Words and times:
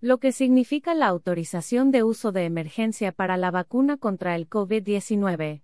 lo 0.00 0.18
que 0.18 0.32
significa 0.32 0.94
la 0.94 1.06
autorización 1.06 1.90
de 1.90 2.02
uso 2.02 2.30
de 2.32 2.44
emergencia 2.44 3.12
para 3.12 3.36
la 3.36 3.50
vacuna 3.50 3.96
contra 3.96 4.36
el 4.36 4.48
COVID-19. 4.48 5.62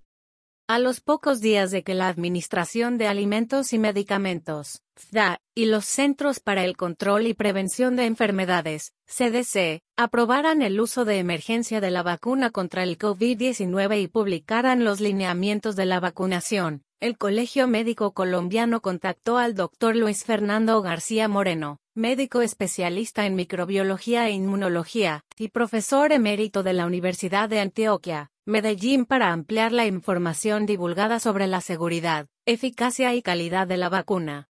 A 0.66 0.78
los 0.78 1.00
pocos 1.00 1.40
días 1.40 1.70
de 1.70 1.82
que 1.82 1.94
la 1.94 2.08
Administración 2.08 2.96
de 2.96 3.06
Alimentos 3.06 3.74
y 3.74 3.78
Medicamentos, 3.78 4.80
FDA, 4.96 5.38
y 5.54 5.66
los 5.66 5.84
Centros 5.84 6.40
para 6.40 6.64
el 6.64 6.76
Control 6.76 7.26
y 7.26 7.34
Prevención 7.34 7.96
de 7.96 8.06
Enfermedades, 8.06 8.94
CDC, 9.06 9.82
aprobaran 9.96 10.62
el 10.62 10.80
uso 10.80 11.04
de 11.04 11.18
emergencia 11.18 11.82
de 11.82 11.90
la 11.90 12.02
vacuna 12.02 12.50
contra 12.50 12.82
el 12.82 12.96
COVID-19 12.96 14.00
y 14.00 14.08
publicaran 14.08 14.84
los 14.84 15.00
lineamientos 15.00 15.76
de 15.76 15.84
la 15.84 16.00
vacunación, 16.00 16.82
el 17.04 17.18
Colegio 17.18 17.68
Médico 17.68 18.14
Colombiano 18.14 18.80
contactó 18.80 19.36
al 19.36 19.54
doctor 19.54 19.94
Luis 19.94 20.24
Fernando 20.24 20.80
García 20.80 21.28
Moreno, 21.28 21.78
médico 21.94 22.42
especialista 22.42 23.24
en 23.24 23.36
microbiología 23.36 24.26
e 24.26 24.32
inmunología, 24.32 25.24
y 25.36 25.48
profesor 25.48 26.10
emérito 26.10 26.64
de 26.64 26.72
la 26.72 26.86
Universidad 26.86 27.48
de 27.48 27.60
Antioquia, 27.60 28.30
Medellín 28.44 29.06
para 29.06 29.32
ampliar 29.32 29.70
la 29.70 29.86
información 29.86 30.66
divulgada 30.66 31.20
sobre 31.20 31.46
la 31.46 31.60
seguridad, 31.60 32.26
eficacia 32.46 33.14
y 33.14 33.22
calidad 33.22 33.68
de 33.68 33.76
la 33.76 33.88
vacuna. 33.88 34.48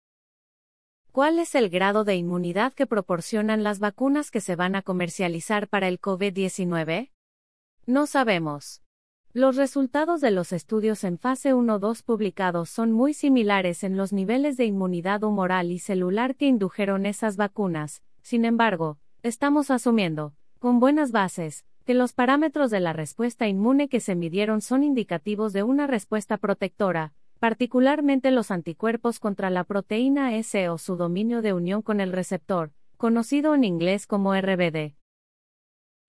¿Cuál 1.11 1.37
es 1.37 1.53
el 1.53 1.69
grado 1.69 2.05
de 2.05 2.15
inmunidad 2.15 2.73
que 2.73 2.87
proporcionan 2.87 3.61
las 3.61 3.79
vacunas 3.79 4.31
que 4.31 4.41
se 4.41 4.55
van 4.55 4.75
a 4.75 4.81
comercializar 4.81 5.67
para 5.67 5.89
el 5.89 5.99
COVID-19? 5.99 7.11
No 7.85 8.07
sabemos. 8.07 8.82
Los 9.35 9.55
resultados 9.55 10.21
de 10.21 10.29
los 10.29 10.53
estudios 10.53 11.03
en 11.03 11.17
fase 11.17 11.55
1-2 11.55 12.03
publicados 12.03 12.69
son 12.69 12.91
muy 12.91 13.15
similares 13.15 13.83
en 13.83 13.97
los 13.97 14.13
niveles 14.13 14.57
de 14.57 14.65
inmunidad 14.65 15.23
humoral 15.23 15.71
y 15.71 15.79
celular 15.79 16.35
que 16.35 16.45
indujeron 16.45 17.07
esas 17.07 17.35
vacunas. 17.35 18.03
Sin 18.21 18.45
embargo, 18.45 18.99
estamos 19.23 19.71
asumiendo, 19.71 20.35
con 20.59 20.79
buenas 20.79 21.11
bases, 21.11 21.65
que 21.83 21.95
los 21.95 22.13
parámetros 22.13 22.69
de 22.69 22.79
la 22.79 22.93
respuesta 22.93 23.47
inmune 23.47 23.89
que 23.89 24.01
se 24.01 24.13
midieron 24.13 24.61
son 24.61 24.83
indicativos 24.83 25.51
de 25.51 25.63
una 25.63 25.87
respuesta 25.87 26.37
protectora, 26.37 27.13
particularmente 27.39 28.29
los 28.29 28.51
anticuerpos 28.51 29.17
contra 29.17 29.49
la 29.49 29.63
proteína 29.63 30.35
S 30.35 30.69
o 30.69 30.77
su 30.77 30.95
dominio 30.95 31.41
de 31.41 31.53
unión 31.53 31.81
con 31.81 32.01
el 32.01 32.13
receptor, 32.13 32.71
conocido 32.97 33.55
en 33.55 33.63
inglés 33.63 34.05
como 34.05 34.35
RBD. 34.35 34.93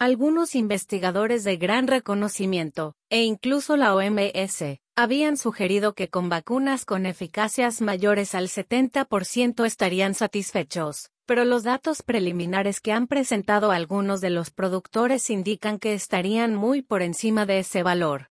Algunos 0.04 0.54
investigadores 0.54 1.44
de 1.44 1.56
gran 1.56 1.86
reconocimiento, 1.86 2.94
e 3.08 3.22
incluso 3.22 3.78
la 3.78 3.94
OMS, 3.94 4.78
habían 4.94 5.38
sugerido 5.38 5.94
que 5.94 6.10
con 6.10 6.28
vacunas 6.28 6.84
con 6.84 7.06
eficacias 7.06 7.80
mayores 7.80 8.34
al 8.34 8.48
70% 8.48 9.64
estarían 9.64 10.12
satisfechos 10.12 11.08
pero 11.24 11.46
los 11.46 11.62
datos 11.62 12.02
preliminares 12.02 12.80
que 12.82 12.92
han 12.92 13.06
presentado 13.06 13.70
algunos 13.70 14.20
de 14.20 14.28
los 14.28 14.50
productores 14.50 15.30
indican 15.30 15.78
que 15.78 15.94
estarían 15.94 16.54
muy 16.54 16.82
por 16.82 17.00
encima 17.00 17.46
de 17.46 17.60
ese 17.60 17.82
valor. 17.82 18.28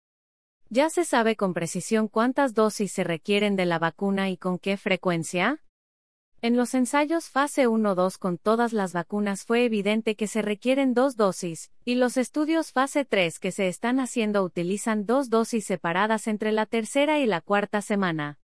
¿Ya 0.70 0.92
se 0.92 1.04
sabe 1.04 1.36
con 1.36 1.56
precisión 1.56 2.08
cuántas 2.08 2.54
dosis 2.54 2.92
se 2.92 3.04
requieren 3.04 3.56
de 3.56 3.66
la 3.66 3.80
vacuna 3.80 4.30
y 4.30 4.38
con 4.38 4.60
qué 4.60 4.78
frecuencia? 4.78 5.62
En 6.44 6.58
los 6.58 6.73
ensayos 6.73 7.30
fase 7.30 7.69
1-2 7.69 8.17
con 8.17 8.38
todas 8.38 8.73
las 8.73 8.91
vacunas 8.91 9.45
fue 9.45 9.63
evidente 9.63 10.17
que 10.17 10.27
se 10.27 10.41
requieren 10.41 10.94
dos 10.94 11.16
dosis, 11.16 11.72
y 11.86 11.95
los 11.95 12.17
estudios 12.17 12.73
fase 12.73 13.05
3 13.05 13.39
que 13.39 13.53
se 13.53 13.69
están 13.69 14.02
haciendo 14.02 14.44
utilizan 14.44 15.05
dos 15.05 15.30
dosis 15.30 15.64
separadas 15.64 16.27
entre 16.27 16.52
la 16.52 16.66
tercera 16.66 17.17
y 17.19 17.27
la 17.27 17.39
cuarta 17.39 17.81
semana. 17.81 18.39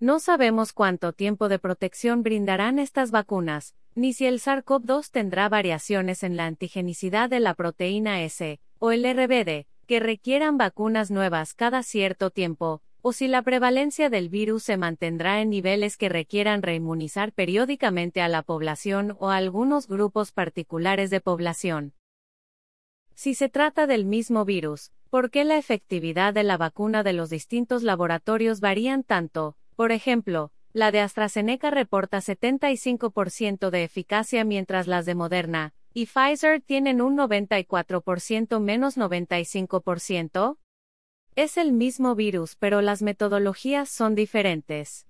No 0.00 0.20
sabemos 0.20 0.72
cuánto 0.72 1.12
tiempo 1.12 1.50
de 1.50 1.58
protección 1.58 2.22
brindarán 2.22 2.78
estas 2.78 3.10
vacunas, 3.10 3.74
ni 3.94 4.14
si 4.14 4.24
el 4.24 4.40
SARS-CoV-2 4.40 5.10
tendrá 5.10 5.50
variaciones 5.50 6.22
en 6.22 6.34
la 6.34 6.46
antigenicidad 6.46 7.28
de 7.28 7.40
la 7.40 7.52
proteína 7.52 8.22
S, 8.22 8.58
o 8.78 8.90
el 8.90 9.04
RBD, 9.04 9.66
que 9.86 10.00
requieran 10.00 10.56
vacunas 10.56 11.10
nuevas 11.10 11.52
cada 11.52 11.82
cierto 11.82 12.30
tiempo, 12.30 12.80
o 13.02 13.12
si 13.12 13.28
la 13.28 13.42
prevalencia 13.42 14.10
del 14.10 14.28
virus 14.28 14.64
se 14.64 14.76
mantendrá 14.76 15.40
en 15.40 15.50
niveles 15.50 15.96
que 15.96 16.08
requieran 16.08 16.62
reinmunizar 16.62 17.32
periódicamente 17.32 18.20
a 18.20 18.28
la 18.28 18.42
población 18.42 19.16
o 19.18 19.30
a 19.30 19.36
algunos 19.36 19.88
grupos 19.88 20.32
particulares 20.32 21.10
de 21.10 21.20
población. 21.20 21.94
Si 23.14 23.34
se 23.34 23.48
trata 23.48 23.86
del 23.86 24.04
mismo 24.04 24.44
virus, 24.44 24.92
¿por 25.10 25.30
qué 25.30 25.44
la 25.44 25.58
efectividad 25.58 26.34
de 26.34 26.44
la 26.44 26.56
vacuna 26.56 27.02
de 27.02 27.12
los 27.12 27.30
distintos 27.30 27.82
laboratorios 27.82 28.60
varían 28.60 29.02
tanto? 29.02 29.56
Por 29.74 29.92
ejemplo, 29.92 30.52
la 30.72 30.92
de 30.92 31.00
AstraZeneca 31.00 31.70
reporta 31.70 32.18
75% 32.18 33.70
de 33.70 33.84
eficacia 33.84 34.44
mientras 34.44 34.86
las 34.86 35.06
de 35.06 35.14
Moderna 35.14 35.74
y 35.94 36.06
Pfizer 36.06 36.60
tienen 36.60 37.00
un 37.00 37.16
94% 37.16 38.60
menos 38.60 38.96
95%. 38.96 40.58
Es 41.40 41.56
el 41.56 41.70
mismo 41.70 42.16
virus 42.16 42.56
pero 42.56 42.82
las 42.82 43.00
metodologías 43.00 43.88
son 43.88 44.16
diferentes. 44.16 45.06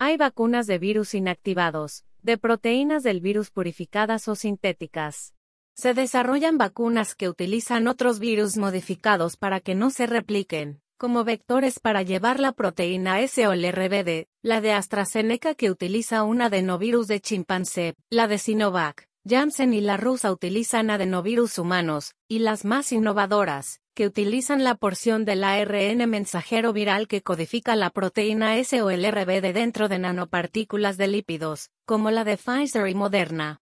Hay 0.00 0.16
vacunas 0.16 0.66
de 0.66 0.76
virus 0.80 1.14
inactivados, 1.14 2.04
de 2.20 2.36
proteínas 2.36 3.04
del 3.04 3.20
virus 3.20 3.52
purificadas 3.52 4.26
o 4.26 4.34
sintéticas. 4.34 5.34
Se 5.76 5.94
desarrollan 5.94 6.58
vacunas 6.58 7.14
que 7.14 7.28
utilizan 7.28 7.86
otros 7.86 8.18
virus 8.18 8.56
modificados 8.56 9.36
para 9.36 9.60
que 9.60 9.76
no 9.76 9.90
se 9.90 10.08
repliquen 10.08 10.80
como 10.96 11.22
vectores 11.22 11.78
para 11.78 12.02
llevar 12.02 12.40
la 12.40 12.50
proteína 12.50 13.20
S 13.20 13.46
o 13.46 13.52
el 13.52 13.62
RBD, 13.70 14.26
la 14.42 14.60
de 14.60 14.72
AstraZeneca 14.72 15.54
que 15.54 15.70
utiliza 15.70 16.24
un 16.24 16.42
adenovirus 16.42 17.06
de 17.06 17.20
chimpancé, 17.20 17.94
la 18.10 18.26
de 18.26 18.38
Sinovac, 18.38 19.06
Janssen 19.24 19.74
y 19.74 19.80
la 19.80 19.96
rusa 19.96 20.32
utilizan 20.32 20.90
adenovirus 20.90 21.56
humanos, 21.56 22.14
y 22.26 22.40
las 22.40 22.64
más 22.64 22.90
innovadoras, 22.90 23.80
que 23.98 24.06
utilizan 24.06 24.62
la 24.62 24.76
porción 24.76 25.24
del 25.24 25.42
ARN 25.42 26.08
mensajero 26.08 26.72
viral 26.72 27.08
que 27.08 27.20
codifica 27.20 27.74
la 27.74 27.90
proteína 27.90 28.56
S 28.56 28.80
o 28.80 28.90
el 28.90 29.04
RBD 29.04 29.52
dentro 29.52 29.88
de 29.88 29.98
nanopartículas 29.98 30.96
de 30.98 31.08
lípidos, 31.08 31.72
como 31.84 32.12
la 32.12 32.22
de 32.22 32.36
Pfizer 32.36 32.86
y 32.86 32.94
Moderna. 32.94 33.60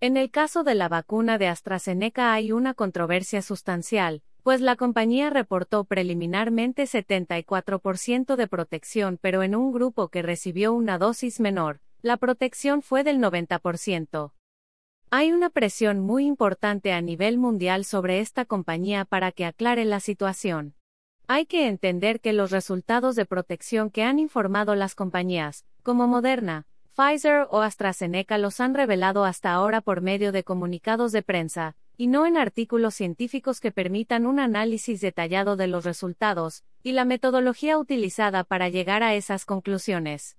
En 0.00 0.18
el 0.18 0.30
caso 0.30 0.62
de 0.62 0.74
la 0.74 0.90
vacuna 0.90 1.38
de 1.38 1.48
AstraZeneca 1.48 2.34
hay 2.34 2.52
una 2.52 2.74
controversia 2.74 3.40
sustancial, 3.40 4.22
pues 4.42 4.60
la 4.60 4.76
compañía 4.76 5.30
reportó 5.30 5.84
preliminarmente 5.84 6.82
74% 6.82 8.36
de 8.36 8.46
protección, 8.46 9.18
pero 9.22 9.42
en 9.42 9.54
un 9.54 9.72
grupo 9.72 10.08
que 10.08 10.20
recibió 10.20 10.74
una 10.74 10.98
dosis 10.98 11.40
menor, 11.40 11.80
la 12.02 12.18
protección 12.18 12.82
fue 12.82 13.04
del 13.04 13.20
90%. 13.20 14.34
Hay 15.10 15.32
una 15.32 15.50
presión 15.50 16.00
muy 16.00 16.26
importante 16.26 16.92
a 16.92 17.00
nivel 17.00 17.38
mundial 17.38 17.84
sobre 17.84 18.20
esta 18.20 18.44
compañía 18.44 19.04
para 19.04 19.32
que 19.32 19.44
aclare 19.44 19.84
la 19.84 20.00
situación. 20.00 20.74
Hay 21.26 21.46
que 21.46 21.68
entender 21.68 22.20
que 22.20 22.32
los 22.32 22.50
resultados 22.50 23.16
de 23.16 23.24
protección 23.24 23.90
que 23.90 24.02
han 24.02 24.18
informado 24.18 24.74
las 24.74 24.94
compañías, 24.94 25.64
como 25.82 26.06
Moderna, 26.06 26.66
Pfizer 26.96 27.46
o 27.50 27.62
AstraZeneca 27.62 28.38
los 28.38 28.60
han 28.60 28.74
revelado 28.74 29.24
hasta 29.24 29.52
ahora 29.52 29.80
por 29.80 30.00
medio 30.00 30.32
de 30.32 30.44
comunicados 30.44 31.12
de 31.12 31.22
prensa, 31.22 31.76
y 31.96 32.08
no 32.08 32.26
en 32.26 32.36
artículos 32.36 32.94
científicos 32.94 33.60
que 33.60 33.72
permitan 33.72 34.26
un 34.26 34.38
análisis 34.38 35.00
detallado 35.00 35.56
de 35.56 35.66
los 35.66 35.84
resultados 35.84 36.64
y 36.82 36.92
la 36.92 37.04
metodología 37.04 37.78
utilizada 37.78 38.44
para 38.44 38.68
llegar 38.68 39.02
a 39.02 39.14
esas 39.14 39.46
conclusiones. 39.46 40.36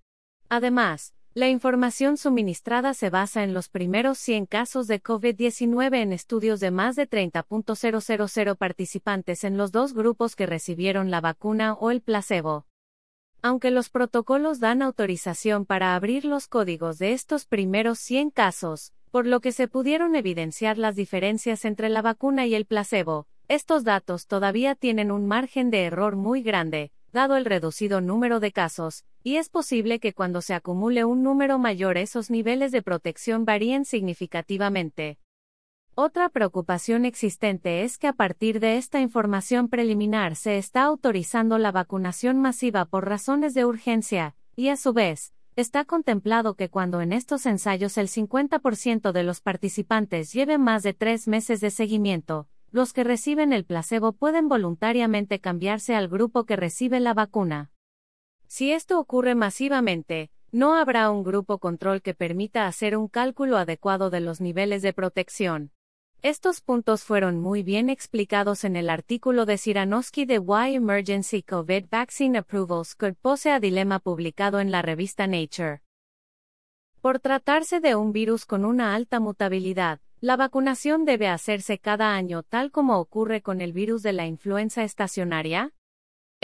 Además, 0.48 1.15
la 1.36 1.50
información 1.50 2.16
suministrada 2.16 2.94
se 2.94 3.10
basa 3.10 3.44
en 3.44 3.54
los 3.54 3.68
primeros 3.68 4.18
100 4.20 4.46
casos 4.46 4.88
de 4.88 5.04
COVID-19 5.04 5.98
en 5.98 6.14
estudios 6.14 6.62
de 6.62 6.72
más 6.72 6.96
de 6.96 7.10
30.000 7.10 8.56
participantes 8.56 9.44
en 9.44 9.58
los 9.58 9.74
dos 9.74 9.94
grupos 9.94 10.38
que 10.38 10.46
recibieron 10.46 11.12
la 11.12 11.20
vacuna 11.20 11.74
o 11.74 11.92
el 11.92 12.00
placebo. 12.00 12.66
Aunque 13.42 13.70
los 13.70 13.90
protocolos 13.90 14.62
dan 14.62 14.82
autorización 14.82 15.66
para 15.66 15.94
abrir 15.94 16.24
los 16.24 16.48
códigos 16.48 17.00
de 17.00 17.12
estos 17.12 17.46
primeros 17.46 18.00
100 18.00 18.30
casos, 18.30 18.94
por 19.12 19.28
lo 19.28 19.42
que 19.42 19.52
se 19.52 19.68
pudieron 19.68 20.16
evidenciar 20.16 20.78
las 20.78 20.96
diferencias 20.96 21.66
entre 21.66 21.90
la 21.90 22.02
vacuna 22.02 22.46
y 22.46 22.56
el 22.56 22.66
placebo. 22.66 23.28
Estos 23.50 23.84
datos 23.84 24.28
todavía 24.28 24.74
tienen 24.74 25.12
un 25.12 25.28
margen 25.28 25.70
de 25.70 25.84
error 25.84 26.16
muy 26.16 26.44
grande, 26.44 26.94
dado 27.12 27.36
el 27.36 27.44
reducido 27.44 28.00
número 28.00 28.40
de 28.40 28.54
casos, 28.54 29.04
y 29.26 29.38
es 29.38 29.50
posible 29.50 30.00
que 30.00 30.14
cuando 30.14 30.40
se 30.40 30.54
acumule 30.54 31.04
un 31.04 31.24
número 31.24 31.58
mayor 31.58 31.98
esos 31.98 32.30
niveles 32.30 32.72
de 32.72 32.84
protección 32.84 33.44
varíen 33.44 33.84
significativamente. 33.84 35.18
Otra 35.96 36.30
preocupación 36.30 37.06
existente 37.06 37.82
es 37.82 37.98
que 37.98 38.06
a 38.06 38.14
partir 38.14 38.60
de 38.60 38.78
esta 38.78 39.02
información 39.02 39.68
preliminar 39.68 40.36
se 40.36 40.60
está 40.60 40.84
autorizando 40.84 41.58
la 41.58 41.72
vacunación 41.72 42.40
masiva 42.40 42.86
por 42.86 43.10
razones 43.10 43.56
de 43.56 43.66
urgencia, 43.66 44.36
y 44.56 44.70
a 44.70 44.78
su 44.78 44.94
vez, 44.94 45.34
Está 45.56 45.86
contemplado 45.86 46.56
que 46.56 46.70
cuando 46.70 47.00
en 47.00 47.14
estos 47.14 47.46
ensayos 47.46 47.98
el 47.98 48.10
50% 48.10 49.14
de 49.14 49.24
los 49.24 49.40
participantes 49.40 50.34
lleven 50.34 50.62
más 50.62 50.84
de 50.84 50.94
tres 50.94 51.30
meses 51.30 51.62
de 51.62 51.72
seguimiento, 51.72 52.50
los 52.72 52.92
que 52.92 53.06
reciben 53.06 53.54
el 53.54 53.64
placebo 53.64 54.12
pueden 54.12 54.50
voluntariamente 54.50 55.40
cambiarse 55.40 55.96
al 55.96 56.10
grupo 56.10 56.44
que 56.44 56.58
recibe 56.58 57.00
la 57.00 57.14
vacuna. 57.14 57.72
Si 58.58 58.72
esto 58.72 59.02
ocurre 59.02 59.36
masivamente, 59.36 60.32
no 60.54 60.76
habrá 60.76 61.12
un 61.12 61.26
grupo 61.26 61.58
control 61.58 62.02
que 62.02 62.14
permita 62.14 62.68
hacer 62.68 62.96
un 62.96 63.10
cálculo 63.10 63.58
adecuado 63.58 64.10
de 64.10 64.22
los 64.22 64.40
niveles 64.40 64.82
de 64.82 64.94
protección. 64.94 65.72
Estos 66.22 66.62
puntos 66.62 67.04
fueron 67.04 67.38
muy 67.38 67.64
bien 67.64 67.90
explicados 67.90 68.64
en 68.64 68.78
el 68.78 68.90
artículo 68.90 69.46
de 69.46 69.58
Siranowski 69.58 70.24
de 70.24 70.40
Why 70.40 70.76
Emergency 70.76 71.44
COVID 71.44 71.88
Vaccine 71.92 72.38
Approvals 72.38 72.96
Could 72.96 73.16
Pose 73.22 73.52
a 73.52 73.60
Dilema 73.60 74.00
publicado 74.00 74.62
en 74.62 74.72
la 74.72 74.82
revista 74.82 75.28
Nature. 75.28 75.82
Por 77.02 77.20
tratarse 77.20 77.82
de 77.82 77.96
un 77.96 78.14
virus 78.14 78.46
con 78.46 78.64
una 78.64 78.96
alta 78.96 79.20
mutabilidad, 79.20 80.00
la 80.22 80.38
vacunación 80.38 81.04
debe 81.04 81.28
hacerse 81.28 81.78
cada 81.78 82.16
año 82.16 82.42
tal 82.42 82.72
como 82.72 83.00
ocurre 83.00 83.42
con 83.42 83.60
el 83.60 83.74
virus 83.74 84.02
de 84.02 84.14
la 84.14 84.28
influenza 84.28 84.86
estacionaria. 84.86 85.74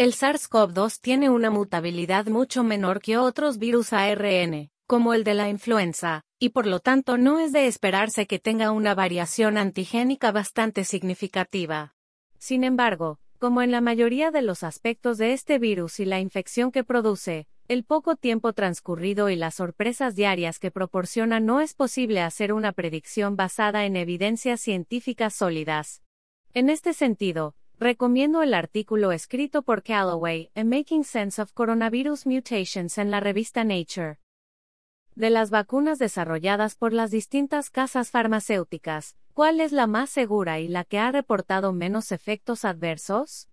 El 0.01 0.13
SARS-CoV-2 0.13 1.00
tiene 1.00 1.30
una 1.30 1.51
mutabilidad 1.51 2.25
mucho 2.25 2.63
menor 2.63 3.01
que 3.01 3.19
otros 3.19 3.59
virus 3.59 3.94
ARN, 3.94 4.71
como 4.88 5.13
el 5.13 5.24
de 5.24 5.36
la 5.36 5.48
influenza, 5.48 6.24
y 6.39 6.50
por 6.50 6.65
lo 6.65 6.80
tanto 6.80 7.19
no 7.19 7.38
es 7.38 7.51
de 7.51 7.68
esperarse 7.68 8.25
que 8.25 8.39
tenga 8.39 8.71
una 8.71 8.95
variación 8.95 9.59
antigénica 9.59 10.31
bastante 10.31 10.86
significativa. 10.86 11.94
Sin 12.39 12.63
embargo, 12.63 13.19
como 13.38 13.62
en 13.62 13.69
la 13.69 13.80
mayoría 13.80 14.31
de 14.31 14.42
los 14.42 14.63
aspectos 14.63 15.19
de 15.19 15.33
este 15.33 15.59
virus 15.59 16.00
y 16.00 16.06
la 16.06 16.19
infección 16.19 16.71
que 16.71 16.83
produce, 16.83 17.48
el 17.68 17.83
poco 17.83 18.15
tiempo 18.15 18.53
transcurrido 18.53 19.30
y 19.30 19.36
las 19.36 19.53
sorpresas 19.53 20.15
diarias 20.15 20.57
que 20.57 20.71
proporciona 20.71 21.39
no 21.39 21.62
es 21.62 21.75
posible 21.75 22.21
hacer 22.21 22.53
una 22.53 22.71
predicción 22.71 23.36
basada 23.36 23.86
en 23.86 23.95
evidencias 23.95 24.62
científicas 24.62 25.36
sólidas. 25.36 26.01
En 26.56 26.71
este 26.71 26.94
sentido, 26.94 27.53
recomiendo 27.81 28.44
el 28.44 28.54
artículo 28.54 29.12
escrito 29.12 29.63
por 29.63 29.81
Calloway, 29.81 30.51
en 30.54 30.69
Making 30.69 31.04
Sense 31.04 31.42
of 31.42 31.51
Coronavirus 31.51 32.28
Mutations 32.28 33.00
en 33.00 33.10
la 33.10 33.19
revista 33.19 33.63
Nature 33.63 34.19
de 35.16 35.31
las 35.31 35.50
vacunas 35.50 35.98
desarrolladas 35.98 36.75
por 36.75 36.94
las 36.94 37.10
distintas 37.10 37.72
casas 37.72 38.12
farmacéuticas, 38.12 39.18
¿cuál 39.33 39.60
es 39.60 39.72
la 39.72 39.88
más 39.88 40.12
segura 40.12 40.60
y 40.60 40.68
la 40.68 40.83
que 40.83 41.00
ha 41.00 41.12
reportado 41.12 41.74
menos 41.74 42.12
efectos 42.12 42.66
adversos? 42.66 43.50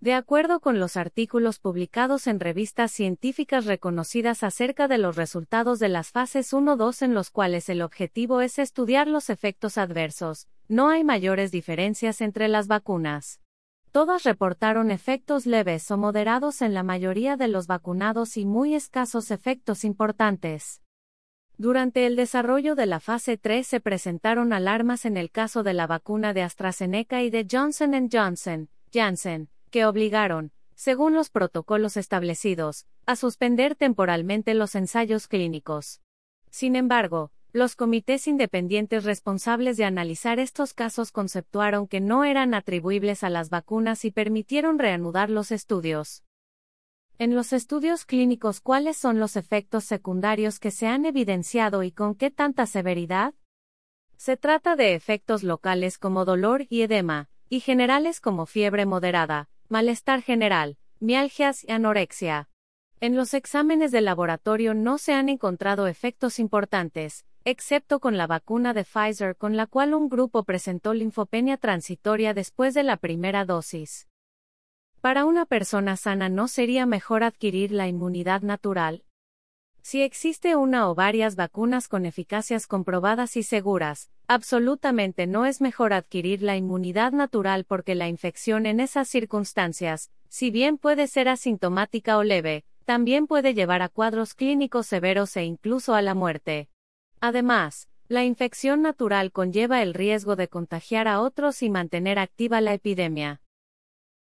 De 0.00 0.12
acuerdo 0.12 0.60
con 0.60 0.78
los 0.78 0.98
artículos 0.98 1.58
publicados 1.58 2.26
en 2.26 2.40
revistas 2.40 2.92
científicas 2.92 3.64
reconocidas 3.64 4.42
acerca 4.42 4.86
de 4.86 4.98
los 4.98 5.16
resultados 5.16 5.78
de 5.78 5.88
las 5.88 6.10
fases 6.10 6.52
1-2 6.52 7.00
en 7.00 7.14
los 7.14 7.30
cuales 7.30 7.70
el 7.70 7.80
objetivo 7.80 8.42
es 8.42 8.58
estudiar 8.58 9.08
los 9.08 9.30
efectos 9.30 9.78
adversos, 9.78 10.46
no 10.68 10.90
hay 10.90 11.04
mayores 11.04 11.50
diferencias 11.50 12.20
entre 12.20 12.48
las 12.48 12.68
vacunas. 12.68 13.40
Todas 13.96 14.24
reportaron 14.24 14.90
efectos 14.90 15.46
leves 15.46 15.90
o 15.90 15.96
moderados 15.96 16.60
en 16.60 16.74
la 16.74 16.82
mayoría 16.82 17.38
de 17.38 17.48
los 17.48 17.66
vacunados 17.66 18.36
y 18.36 18.44
muy 18.44 18.74
escasos 18.74 19.30
efectos 19.30 19.84
importantes. 19.84 20.82
Durante 21.56 22.04
el 22.04 22.14
desarrollo 22.14 22.74
de 22.74 22.84
la 22.84 23.00
fase 23.00 23.38
3 23.38 23.66
se 23.66 23.80
presentaron 23.80 24.52
alarmas 24.52 25.06
en 25.06 25.16
el 25.16 25.30
caso 25.30 25.62
de 25.62 25.72
la 25.72 25.86
vacuna 25.86 26.34
de 26.34 26.42
AstraZeneca 26.42 27.22
y 27.22 27.30
de 27.30 27.46
Johnson 27.50 28.10
Johnson, 28.12 28.68
Janssen, 28.92 29.48
que 29.70 29.86
obligaron, 29.86 30.52
según 30.74 31.14
los 31.14 31.30
protocolos 31.30 31.96
establecidos, 31.96 32.84
a 33.06 33.16
suspender 33.16 33.76
temporalmente 33.76 34.52
los 34.52 34.74
ensayos 34.74 35.26
clínicos. 35.26 36.02
Sin 36.50 36.76
embargo, 36.76 37.32
los 37.56 37.74
comités 37.74 38.28
independientes 38.28 39.04
responsables 39.04 39.78
de 39.78 39.86
analizar 39.86 40.38
estos 40.38 40.74
casos 40.74 41.10
conceptuaron 41.10 41.88
que 41.88 42.00
no 42.00 42.22
eran 42.24 42.52
atribuibles 42.52 43.24
a 43.24 43.30
las 43.30 43.48
vacunas 43.48 44.04
y 44.04 44.10
permitieron 44.10 44.78
reanudar 44.78 45.30
los 45.30 45.50
estudios. 45.50 46.22
En 47.16 47.34
los 47.34 47.54
estudios 47.54 48.04
clínicos, 48.04 48.60
¿cuáles 48.60 48.98
son 48.98 49.18
los 49.20 49.36
efectos 49.36 49.84
secundarios 49.84 50.60
que 50.60 50.70
se 50.70 50.86
han 50.86 51.06
evidenciado 51.06 51.82
y 51.82 51.92
con 51.92 52.14
qué 52.14 52.30
tanta 52.30 52.66
severidad? 52.66 53.32
Se 54.18 54.36
trata 54.36 54.76
de 54.76 54.94
efectos 54.94 55.42
locales 55.42 55.96
como 55.96 56.26
dolor 56.26 56.66
y 56.68 56.82
edema, 56.82 57.30
y 57.48 57.60
generales 57.60 58.20
como 58.20 58.44
fiebre 58.44 58.84
moderada, 58.84 59.48
malestar 59.70 60.20
general, 60.20 60.76
mialgias 61.00 61.64
y 61.64 61.72
anorexia. 61.72 62.50
En 63.00 63.16
los 63.16 63.32
exámenes 63.32 63.92
de 63.92 64.02
laboratorio 64.02 64.74
no 64.74 64.98
se 64.98 65.14
han 65.14 65.30
encontrado 65.30 65.86
efectos 65.86 66.38
importantes, 66.38 67.24
excepto 67.46 68.00
con 68.00 68.16
la 68.16 68.26
vacuna 68.26 68.74
de 68.74 68.82
Pfizer 68.82 69.36
con 69.36 69.56
la 69.56 69.68
cual 69.68 69.94
un 69.94 70.08
grupo 70.08 70.42
presentó 70.42 70.94
linfopenia 70.94 71.56
transitoria 71.56 72.34
después 72.34 72.74
de 72.74 72.82
la 72.82 72.96
primera 72.96 73.44
dosis. 73.44 74.08
Para 75.00 75.24
una 75.24 75.46
persona 75.46 75.96
sana 75.96 76.28
no 76.28 76.48
sería 76.48 76.86
mejor 76.86 77.22
adquirir 77.22 77.70
la 77.70 77.86
inmunidad 77.86 78.42
natural. 78.42 79.04
Si 79.80 80.02
existe 80.02 80.56
una 80.56 80.90
o 80.90 80.96
varias 80.96 81.36
vacunas 81.36 81.86
con 81.86 82.04
eficacias 82.04 82.66
comprobadas 82.66 83.36
y 83.36 83.44
seguras, 83.44 84.10
absolutamente 84.26 85.28
no 85.28 85.46
es 85.46 85.60
mejor 85.60 85.92
adquirir 85.92 86.42
la 86.42 86.56
inmunidad 86.56 87.12
natural 87.12 87.64
porque 87.64 87.94
la 87.94 88.08
infección 88.08 88.66
en 88.66 88.80
esas 88.80 89.06
circunstancias, 89.06 90.10
si 90.28 90.50
bien 90.50 90.78
puede 90.78 91.06
ser 91.06 91.28
asintomática 91.28 92.18
o 92.18 92.24
leve, 92.24 92.64
también 92.84 93.28
puede 93.28 93.54
llevar 93.54 93.82
a 93.82 93.88
cuadros 93.88 94.34
clínicos 94.34 94.88
severos 94.88 95.36
e 95.36 95.44
incluso 95.44 95.94
a 95.94 96.02
la 96.02 96.16
muerte. 96.16 96.68
Además, 97.20 97.88
la 98.08 98.24
infección 98.24 98.82
natural 98.82 99.32
conlleva 99.32 99.82
el 99.82 99.94
riesgo 99.94 100.36
de 100.36 100.48
contagiar 100.48 101.08
a 101.08 101.20
otros 101.20 101.62
y 101.62 101.70
mantener 101.70 102.18
activa 102.18 102.60
la 102.60 102.74
epidemia. 102.74 103.40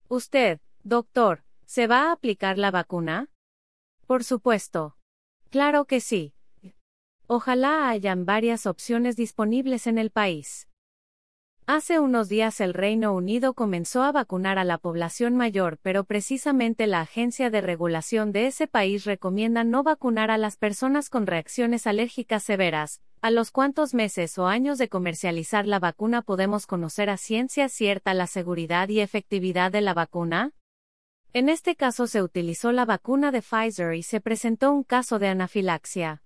Usted, 0.08 0.61
doctor, 0.82 1.44
¿se 1.67 1.87
va 1.87 2.08
a 2.08 2.12
aplicar 2.12 2.58
la 2.58 2.70
vacuna? 2.70 3.29
Por 4.06 4.25
supuesto. 4.25 4.96
Claro 5.50 5.85
que 5.85 6.00
sí. 6.00 6.35
Ojalá 7.26 7.90
hayan 7.90 8.25
varias 8.25 8.67
opciones 8.67 9.17
disponibles 9.17 9.87
en 9.87 9.99
el 9.99 10.11
país. 10.11 10.67
Hace 11.70 11.99
unos 11.99 12.31
días 12.31 12.62
el 12.62 12.73
Reino 12.73 13.12
Unido 13.12 13.53
comenzó 13.53 14.03
a 14.03 14.11
vacunar 14.11 14.59
a 14.59 14.65
la 14.65 14.79
población 14.79 15.37
mayor, 15.37 15.79
pero 15.82 16.05
precisamente 16.05 16.87
la 16.87 17.03
Agencia 17.03 17.50
de 17.50 17.61
Regulación 17.61 18.32
de 18.32 18.47
ese 18.47 18.67
país 18.67 19.05
recomienda 19.05 19.65
no 19.65 19.82
vacunar 19.82 20.31
a 20.31 20.38
las 20.38 20.56
personas 20.56 21.11
con 21.11 21.26
reacciones 21.26 21.87
alérgicas 21.87 22.43
severas. 22.43 23.03
¿A 23.20 23.31
los 23.31 23.50
cuántos 23.50 23.93
meses 23.93 24.38
o 24.38 24.47
años 24.47 24.79
de 24.79 24.88
comercializar 24.88 25.67
la 25.67 25.79
vacuna 25.79 26.23
podemos 26.23 26.67
conocer 26.67 27.11
a 27.11 27.19
ciencia 27.19 27.69
cierta 27.69 28.14
la 28.14 28.26
seguridad 28.26 28.88
y 28.88 29.00
efectividad 29.00 29.71
de 29.71 29.82
la 29.82 29.93
vacuna? 29.93 30.53
En 31.35 31.50
este 31.50 31.76
caso 31.76 32.06
se 32.06 32.23
utilizó 32.23 32.73
la 32.73 32.87
vacuna 32.87 33.31
de 33.31 33.43
Pfizer 33.43 33.93
y 33.93 34.05
se 34.05 34.23
presentó 34.23 34.73
un 34.73 34.85
caso 34.85 35.19
de 35.19 35.29
anafilaxia. 35.29 36.23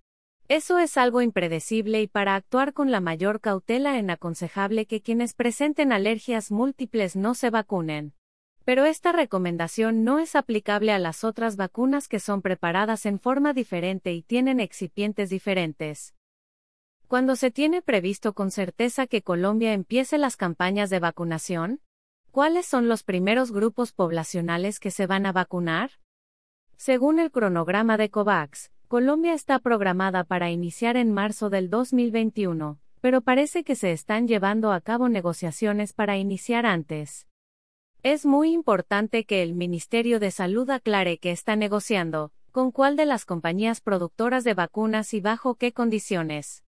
Eso 0.49 0.79
es 0.79 0.97
algo 0.97 1.23
impredecible 1.23 2.03
y 2.03 2.07
para 2.07 2.35
actuar 2.35 2.73
con 2.73 2.91
la 2.91 3.01
mayor 3.01 3.41
cautela 3.41 3.99
es 3.99 4.09
aconsejable 4.09 4.87
que 4.87 5.01
quienes 5.01 5.35
presenten 5.35 5.93
alergias 5.93 6.51
múltiples 6.51 7.17
no 7.17 7.35
se 7.35 7.51
vacunen. 7.51 8.13
Pero 8.65 8.85
esta 8.85 9.13
recomendación 9.13 10.05
no 10.05 10.19
es 10.19 10.37
aplicable 10.37 10.93
a 10.93 10.99
las 10.99 11.25
otras 11.25 11.57
vacunas 11.57 12.07
que 12.07 12.21
son 12.21 12.43
preparadas 12.43 13.07
en 13.07 13.19
forma 13.19 13.53
diferente 13.53 14.13
y 14.13 14.23
tienen 14.23 14.61
excipientes 14.61 15.31
diferentes. 15.31 16.15
Cuando 17.09 17.37
se 17.37 17.51
tiene 17.51 17.83
previsto 17.83 18.33
con 18.33 18.51
certeza 18.51 19.07
que 19.07 19.23
Colombia 19.23 19.73
empiece 19.73 20.17
las 20.17 20.37
campañas 20.37 20.91
de 20.91 21.01
vacunación? 21.01 21.81
¿Cuáles 22.31 22.65
son 22.65 22.89
los 22.89 23.03
primeros 23.03 23.53
grupos 23.53 23.93
poblacionales 23.93 24.81
que 24.81 24.91
se 24.91 25.07
van 25.07 25.27
a 25.27 25.33
vacunar? 25.33 25.91
Según 26.77 27.19
el 27.19 27.31
cronograma 27.31 27.99
de 27.99 28.09
COVAX, 28.09 28.71
Colombia 28.93 29.33
está 29.33 29.59
programada 29.59 30.23
para 30.23 30.51
iniciar 30.51 30.99
en 30.99 31.15
marzo 31.15 31.49
del 31.49 31.71
2021, 31.71 32.79
pero 33.01 33.23
parece 33.23 33.65
que 33.65 33.75
se 33.75 33.91
están 33.91 34.29
llevando 34.29 34.71
a 34.71 34.83
cabo 34.83 35.09
negociaciones 35.09 35.95
para 35.95 36.19
iniciar 36.19 36.67
antes. 36.67 37.27
Es 38.03 38.27
muy 38.27 38.53
importante 38.53 39.25
que 39.25 39.43
el 39.43 39.55
Ministerio 39.55 40.21
de 40.21 40.31
Salud 40.31 40.69
aclare 40.69 41.17
que 41.17 41.31
está 41.31 41.57
negociando, 41.57 42.33
con 42.51 42.71
cuál 42.71 42.97
de 42.97 43.07
las 43.07 43.25
compañías 43.25 43.81
productoras 43.81 44.45
de 44.45 44.53
vacunas 44.53 45.15
y 45.15 45.23
bajo 45.23 45.55
qué 45.55 45.73
condiciones. 45.73 46.63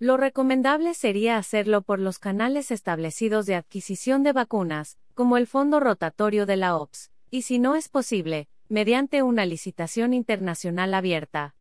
Lo 0.00 0.16
recomendable 0.16 0.94
sería 0.94 1.36
hacerlo 1.36 1.82
por 1.82 2.00
los 2.00 2.18
canales 2.18 2.72
establecidos 2.72 3.46
de 3.46 3.54
adquisición 3.54 4.24
de 4.24 4.32
vacunas, 4.32 4.98
como 5.14 5.36
el 5.36 5.46
Fondo 5.46 5.78
Rotatorio 5.78 6.44
de 6.44 6.56
la 6.56 6.76
OPS, 6.76 7.12
y 7.30 7.42
si 7.42 7.60
no 7.60 7.76
es 7.76 7.88
posible, 7.88 8.48
mediante 8.68 9.22
una 9.22 9.46
licitación 9.46 10.12
internacional 10.12 10.92
abierta. 10.92 11.54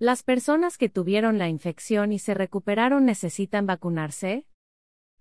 ¿Las 0.00 0.24
personas 0.24 0.76
que 0.76 0.88
tuvieron 0.88 1.38
la 1.38 1.48
infección 1.48 2.12
y 2.12 2.18
se 2.18 2.34
recuperaron 2.34 3.04
necesitan 3.04 3.64
vacunarse? 3.66 4.44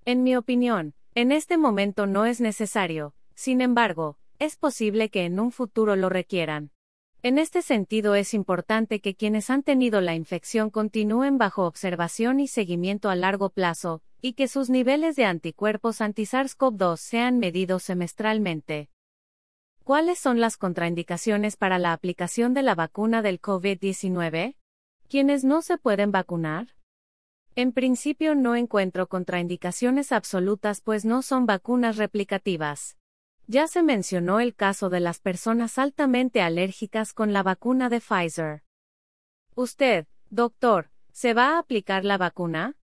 En 0.03 0.23
mi 0.23 0.35
opinión, 0.35 0.95
en 1.13 1.31
este 1.31 1.57
momento 1.57 2.07
no 2.07 2.25
es 2.25 2.41
necesario, 2.41 3.13
sin 3.35 3.61
embargo, 3.61 4.17
es 4.39 4.57
posible 4.57 5.09
que 5.09 5.25
en 5.25 5.39
un 5.39 5.51
futuro 5.51 5.95
lo 5.95 6.09
requieran. 6.09 6.71
En 7.21 7.37
este 7.37 7.61
sentido 7.61 8.15
es 8.15 8.33
importante 8.33 8.99
que 8.99 9.15
quienes 9.15 9.51
han 9.51 9.61
tenido 9.61 10.01
la 10.01 10.15
infección 10.15 10.71
continúen 10.71 11.37
bajo 11.37 11.67
observación 11.67 12.39
y 12.39 12.47
seguimiento 12.47 13.09
a 13.09 13.15
largo 13.15 13.51
plazo, 13.51 14.01
y 14.21 14.33
que 14.33 14.47
sus 14.47 14.71
niveles 14.71 15.15
de 15.15 15.25
anticuerpos 15.25 16.01
anti-SARS-CoV-2 16.01 16.97
sean 16.97 17.37
medidos 17.37 17.83
semestralmente. 17.83 18.89
¿Cuáles 19.83 20.17
son 20.17 20.39
las 20.39 20.57
contraindicaciones 20.57 21.57
para 21.57 21.77
la 21.77 21.93
aplicación 21.93 22.53
de 22.55 22.63
la 22.63 22.73
vacuna 22.73 23.21
del 23.21 23.39
COVID-19? 23.39 24.55
¿Quiénes 25.07 25.43
no 25.43 25.61
se 25.61 25.77
pueden 25.77 26.11
vacunar? 26.11 26.75
En 27.55 27.71
principio 27.71 28.33
no 28.33 28.55
encuentro 28.55 29.07
contraindicaciones 29.07 30.11
absolutas 30.11 30.81
pues 30.81 31.05
no 31.05 31.21
son 31.21 31.45
vacunas 31.45 31.97
replicativas. 31.97 32.97
Ya 33.45 33.67
se 33.67 33.83
mencionó 33.83 34.39
el 34.39 34.55
caso 34.55 34.89
de 34.89 34.99
las 34.99 35.19
personas 35.19 35.77
altamente 35.77 36.41
alérgicas 36.41 37.13
con 37.13 37.31
la 37.31 37.43
vacuna 37.43 37.89
de 37.89 37.99
Pfizer. 37.99 38.63
Usted, 39.55 40.07
doctor, 40.31 40.89
¿se 41.11 41.35
va 41.35 41.55
a 41.55 41.59
aplicar 41.59 42.05
la 42.05 42.17
vacuna? 42.17 42.75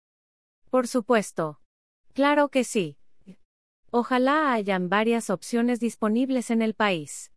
Por 0.71 0.87
supuesto. 0.87 1.61
Claro 2.13 2.49
que 2.49 2.63
sí. 2.63 2.97
Ojalá 3.91 4.53
hayan 4.53 4.89
varias 4.89 5.31
opciones 5.31 5.81
disponibles 5.81 6.53
en 6.53 6.63
el 6.63 6.75
país. 6.75 7.29